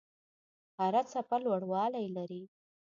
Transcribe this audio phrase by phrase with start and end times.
[0.79, 2.43] هره څپه لوړوالی لري.